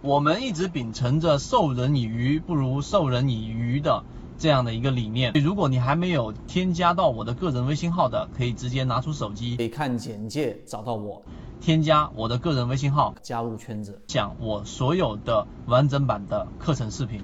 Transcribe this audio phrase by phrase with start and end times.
[0.00, 4.04] 我们一直秉承着授人以鱼不如授人以渔的
[4.38, 5.32] 这样的一个理念。
[5.32, 11.24] 如果你还没有添加到我的个人微信号的，可以直接拿出手机，可以看简介找到我，
[11.60, 17.20] 添加我的个人微信号，加入圈子，讲我所有的完整版的课程视频。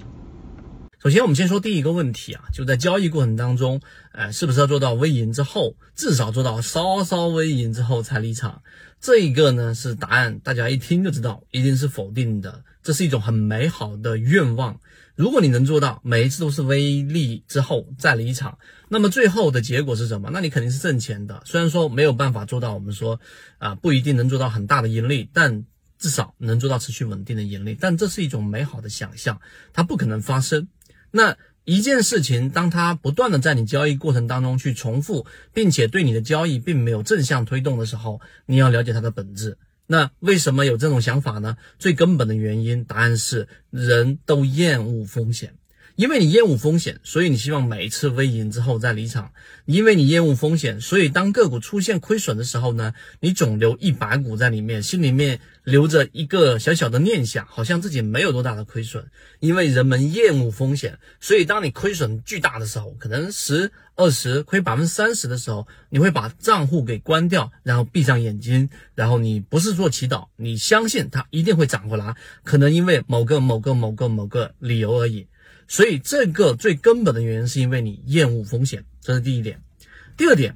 [1.05, 3.79] 首先，我们先说第一个问题啊，就在交易过程当中，
[4.11, 8.63] 呃，是不是要做到微赢之后，至少做到稍稍微赢之后才离场？
[8.99, 12.63] 这一个呢是答案，大家一听就知道，一定是否定的。
[12.81, 14.79] 这是一种很美好的愿望。
[15.13, 18.57] 如果你能做到每一次都是微利之后再离场，
[18.89, 20.31] 那么最后的结果是什么？
[20.33, 21.43] 那你肯定是挣钱的。
[21.45, 23.19] 虽然说没有办法做到，我们说
[23.59, 25.65] 啊，不一定能做到很大的盈利，但
[25.99, 27.77] 至少能做到持续稳定的盈利。
[27.79, 29.39] 但这是一种美好的想象，
[29.71, 30.67] 它不可能发生。
[31.15, 39.57] 那一件事情，当它不断的在你交易过程当中去重复，并且对你的交易并没有正向推动的时候，你要了解它的本质。
[39.87, 41.55] 那为什么有这种想法呢？
[41.79, 45.53] 最根本的原因，答案是人都厌恶风险。
[45.95, 49.31] 因为你厌恶风险，所以你希望每一次微赢之后再离场。
[49.65, 59.09] 因为你厌恶风险，所以当个股出现亏损的时候呢，你总留一百股在里面，心里面留着一个小小的念想，好像自己没有多大的亏损。
[59.39, 75.27] 因为人们厌恶风险，所以当你亏损巨大的时候，可能十、二十亏百分之三十的时候，你会把账户给关掉，然后闭上眼睛，然后你不是做祈祷，你相信它一定会涨回来，可能因为某个某个某个某个理由而已。
[75.67, 79.61] 所以这个最根本的原因是因为你厌恶风险，这是第一点。
[80.17, 80.55] 第二点，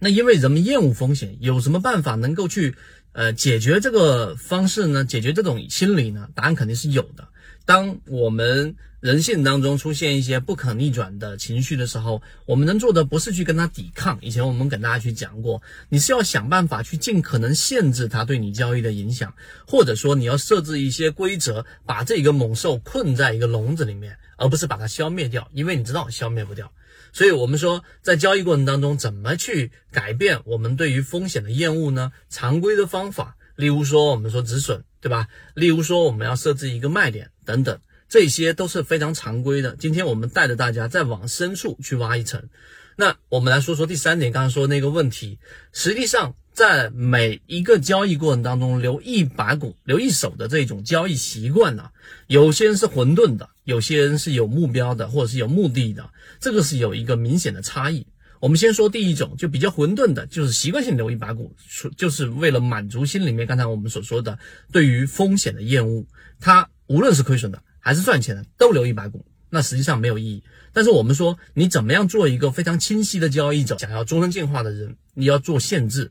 [0.00, 2.74] 那因为人们厌恶风险，有什么办法能够去
[3.12, 5.04] 呃解决这个方式呢？
[5.04, 6.28] 解决这种心理呢？
[6.34, 7.28] 答案肯定是有的。
[7.64, 14.18] 当我们人性当中出现一些不可逆转的情绪的时候，我们能做的不是去跟他抵抗。
[14.20, 19.32] 以前我们跟大家去讲过，你是要想办法去尽可能限制他对你交易的影响，
[19.66, 25.48] 或者说你要设置一些规则，把这个猛兽困在一个笼子里面，而不是把它消灭掉。
[25.52, 26.72] 因为你知道消灭不掉，
[27.12, 32.12] 所以我们说在交易过程当中怎么去改变我们对于风险的厌恶呢？
[32.28, 35.28] 常规的方法，例如说我们说止损，对吧？
[35.54, 37.78] 例如说我们要设置一个卖点等等。
[38.06, 39.74] 这些都是非常常规的。
[39.76, 42.48] 今天我们带着大家再往深处去挖一层。
[42.96, 45.40] 那我们来说说第三点，刚刚说那个问题。
[45.72, 51.90] 实际上，在每一个交易过程当中，留一百股、留一手的这种交易习惯呢，
[52.28, 56.08] 有些人是混沌的，有些人是有目标的，或者是有目的的。
[56.40, 58.06] 这个是有一个明显的差异。
[58.40, 61.54] 我们先说第一种，就比较混沌的，就是习惯性留一百股，
[61.96, 64.38] 就是为了满足心里面刚才我们所说的
[64.70, 66.06] 对于风险的厌恶。
[66.38, 67.62] 它无论是亏损的。
[67.86, 70.42] 还是赚钱的，都留一百股，那实际上没有意义。
[70.72, 76.10] 但是我们说，你怎么样做一个非常清晰的交易者，想要终身进化的人，你要做限制。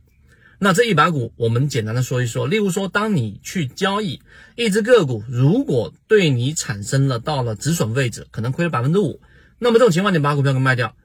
[0.64, 2.48] 那这一百股，我们简单的说一说。
[2.48, 4.22] 例如说，当你去交易
[4.56, 9.20] 一只个股，如果对你产生了到了止损位置，可能亏了百分之五，
[9.60, 10.96] 那么这种情况，你把股票给卖掉。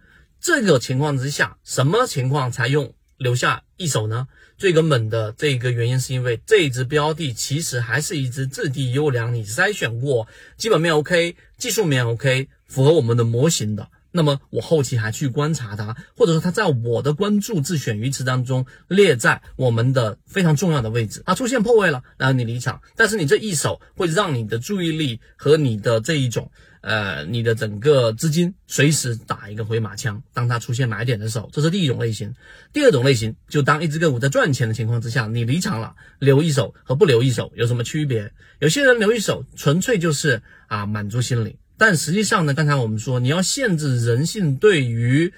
[0.40, 2.94] 这个情况之下，什么情况才用？
[3.16, 4.28] 留下一手呢？
[4.58, 13.88] 最根本的这个原因是因为这只标的其实还是一只质地优良，你筛选过，基本面 OK，技术面 OK，符合我们的模型的。
[14.10, 22.80] 那么我后期还去观察它，或者说它在我的关注自选鱼池当中列在我们的非常重要的位置，它出现破位了，然后你离场。
[22.96, 26.50] 但是你这一手会让你的注意力和你的这一种。
[26.80, 32.36] 呃，你的整个资金随时打一个回马枪，当它出现买点的时候，这是第一种类型。
[32.72, 38.32] 第二种类型，就当一只个股在赚钱的情况之下，你离场了，留一手和不留一手有什么区别？
[38.60, 45.32] 有些人留一手纯粹就是啊满足心理，但实际上呢，刚才我们说你要限制人性对于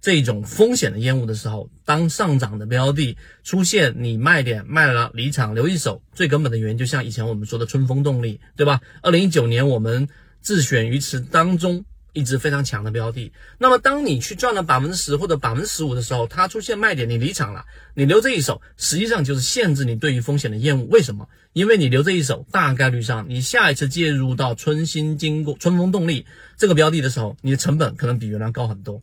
[0.00, 8.80] 这种风险的厌恶的时候，当上涨的标的出现你卖点卖了离场留一手，最根本的原因就像以前我们说的春风动力，对吧？
[9.02, 10.08] 二零一九年我们。
[10.42, 20.86] 自选鱼池当中一只非常强的标的，那么当你去赚了百分之十或者百分之十五的时候，它出现卖点，你离场了，你留这一手，实际上就是限制你对于风险的厌恶。
[20.90, 21.28] 为什么？
[21.52, 26.26] 因为你留这一手，大概率上你下一次介入到春新经过春风动力
[26.56, 29.02] 这个标的的时候，你的成本可能比原来高很多，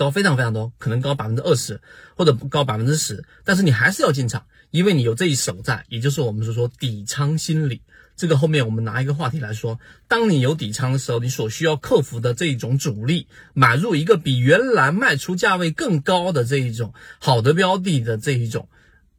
[0.00, 1.78] 高非常非常多，可能高百分之二十
[2.16, 7.82] 或者高百分之十，但是你还是要进场，因为你有这一手在，也就是我们所说底仓心理。
[8.16, 18.70] 这个后面我们拿一个话题来说，当你有底仓的时候，你所需要克服的这一种阻力，买入一个比原来卖出价位更高的这一种好的标的的这一种，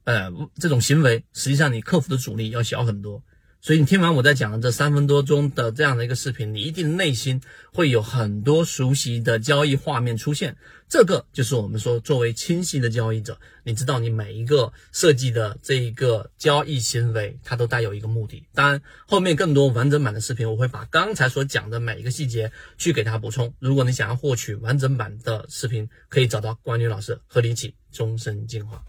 [0.05, 3.21] 呃，这种行为，实际上你克服的阻力要小很多。
[3.63, 7.39] 所以你听完我在讲的这三分多钟的这样的一个视频，你一定内心
[7.71, 10.57] 会有很多熟悉的交易画面出现。
[10.89, 18.43] 这个就是我们说作为清晰的交易者，你知道你每一个设计的这一个交易行为，它都带有一个目的。
[18.55, 23.53] 当然，后面更多完整版的视频，我会把刚才所讲的每一个细节去给它补充。
[23.59, 28.83] 如果你想要获取完整版的视频，可以找到关女老师和你一起终身进化。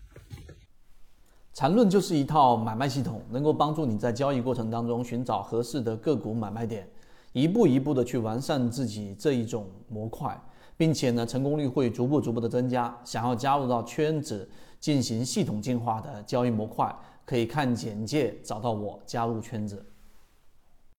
[1.54, 6.88] 缠论就是一套买卖系统，能够帮助你在交易过程当中寻找合适的个股买卖点，
[7.32, 10.40] 一步一步的去完善自己这一种模块，
[10.78, 12.96] 并且呢，成功率会逐步逐步的增加。
[13.04, 14.49] 想要加入到圈子
[14.81, 16.94] 进行系统进化的交易模块，
[17.26, 19.84] 可以看简介找到我加入圈子。